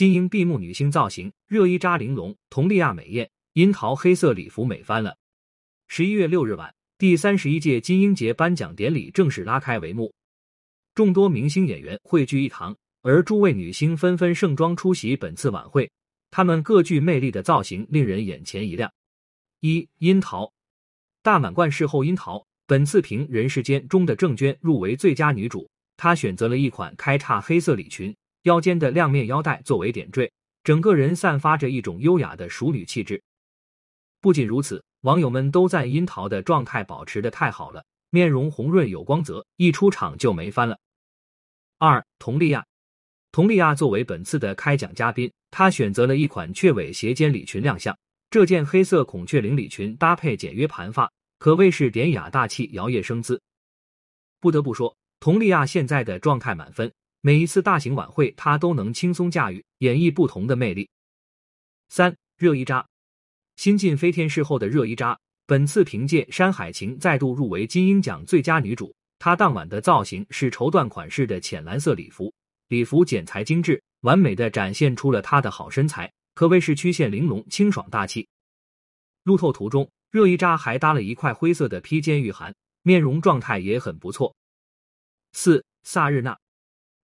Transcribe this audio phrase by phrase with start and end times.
[0.00, 5.14] 金鹰闭目女星造型，热依扎玲珑，佟丽娅美艳，樱桃黑色礼服美翻了。
[5.88, 10.10] 十一月六日晚，第三十一届金鹰节颁奖典礼正式拉开帷幕，
[10.94, 15.90] 众多明星演员汇聚一堂，而诸位女星纷纷盛装出席本次晚会，
[16.30, 18.90] 她们各具魅力的造型令人眼前一亮。
[19.60, 20.50] 一樱桃，
[21.22, 28.16] 大满贯视后樱桃，本次凭《人世间》中的郑娟入围最佳女主，她选择了一款开叉黑色礼裙。
[28.42, 30.32] 腰间的亮面腰带作为点缀，
[30.64, 33.22] 整个人散发着一种优雅的淑女气质。
[34.20, 40.78] 不仅如此，网友们都赞樱桃的状态保持的太好了，面容红润有光泽，一出场就没翻了。
[41.78, 42.66] 二，佟丽娅，
[43.32, 47.96] 佟丽娅作为本次的开奖嘉宾，她选择了一款雀尾斜肩礼裙亮相。
[48.30, 53.40] 这件黑色孔雀翎礼裙搭配简约盘发，可谓是典雅大气，摇曳生姿。
[54.38, 56.92] 不得不说，佟丽娅现在的状态满分。
[57.22, 60.88] 每一次大型晚会，她都能轻松驾驭，演绎不同的魅力。
[61.90, 62.86] 三热依扎，
[63.56, 68.94] 新晋飞天视后的热依扎，本次凭借《山海情》再度入围金鹰奖最佳女主。
[69.18, 72.32] 她当晚的造型是绸缎款式的浅蓝色礼服，
[72.68, 78.26] 礼服剪裁精致，完美的展现出了她的好身材，可谓是曲线玲珑、清爽大气。
[79.24, 84.34] 路透图中，热依扎还搭了一块灰色的披肩御寒，面容状态也很不错。
[85.34, 86.34] 四萨日娜。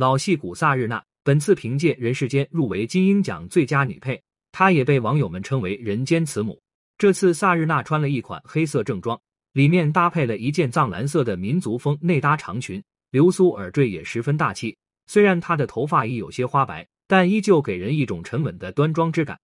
[0.00, 4.18] 老戏骨萨日娜本次凭借《人世间》入围金鹰奖最佳女配，
[4.50, 6.58] 她也被网友们称为“人间慈母”。
[6.96, 9.20] 这次萨日娜穿了一款黑色正装，
[9.52, 14.74] 里面搭配了一件藏蓝色的民族风内搭长裙，流苏耳坠也十分大气。
[15.06, 19.38] 虽然她的头发已有些花白，但依旧给人一种沉稳的端庄之感。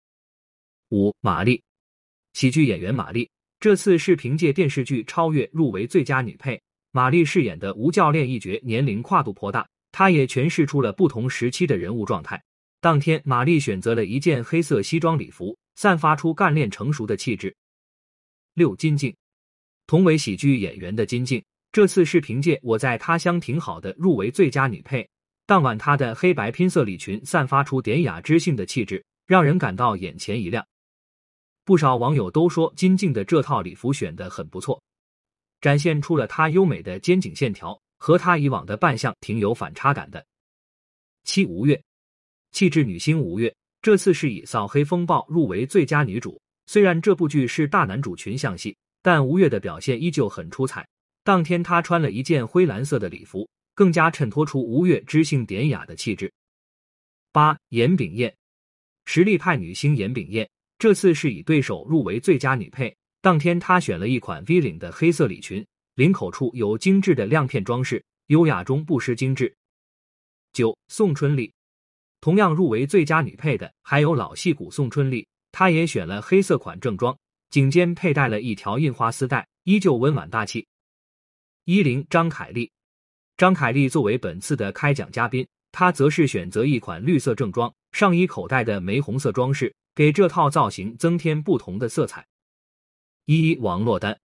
[0.91, 1.61] 五玛丽，
[2.33, 6.63] 喜剧演员玛丽这次是凭借电视剧《超越》入围最佳女配。
[6.93, 9.67] 玛丽饰演的吴教练一角年龄跨度颇大。
[9.97, 12.43] 她也诠释出了不同时期的人物状态。
[12.81, 17.55] 当天，玛丽选择了一件黑色西装礼服，散发出干练成熟的气质。
[18.55, 19.15] 六金靖，
[19.87, 25.09] 同为喜剧演员的金靖，这次是凭借《我在他乡挺好的》入围最佳女配。
[25.47, 30.67] 当晚，她的黑白拼色礼裙散发出典雅知性的气质，让人感到眼前一亮。
[31.65, 34.83] 不少网友都说金靖的这套礼服选的很不错，
[35.61, 37.81] 展现出了她优美的肩颈线条。
[38.05, 40.23] 和她以往的扮相挺有反差感的。
[41.25, 41.83] 七吴越，
[42.53, 46.39] 气质女星吴越这次是以《扫黑风暴》入围最佳女主。
[46.67, 50.87] 虽然这部剧是大男主群像戏，但吴越的表现依旧很出彩。
[51.23, 56.31] 当天她穿了一件灰蓝色的礼服，更加衬托出吴越知性典雅的气质。
[57.33, 58.37] 八严炳燕，
[59.07, 60.47] 实力派女星严炳燕
[60.79, 62.95] 这次是以对手入围最佳女配。
[63.23, 65.65] 当天她选了一款 V 领的黑色礼裙。
[65.95, 69.57] 领口处有精致的亮片装饰，优雅中不失精致。
[70.53, 71.53] 九宋春丽，
[72.21, 77.17] 同样入围最佳女配的还有老戏骨宋春丽，她也选了黑色款正装，
[77.51, 80.67] 颈间佩戴了一条印花丝带，依旧温婉大气。
[81.65, 82.73] 一零张凯丽，
[83.37, 92.27] 张凯丽作为本次的开奖嘉宾，她则是选择一款绿色正装，上衣口袋的玫红色装饰，给这套造型增添不同的色彩。
[93.27, 94.19] 一王珞丹。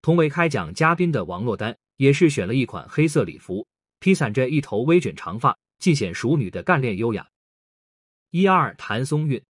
[0.00, 3.66] 同为开奖嘉宾的王珞丹也是选了一款黑色礼服，
[4.00, 7.26] 披散着一头微卷长发，尽显熟女的干练优雅。
[8.30, 9.42] 一二谭松韵，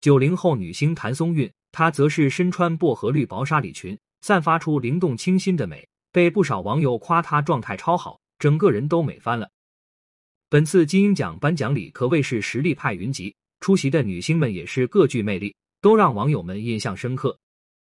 [0.00, 9.48] 九零后女星谭松韵，她则是身穿薄荷绿薄纱礼裙，散发出灵动清新的美，被不少网友夸她状态超好，整个人都美翻了。
[10.48, 17.38] 本次金鹰奖颁奖礼可谓是实力派云集，出席的女星们也是各具魅力，都让网友们印象深刻。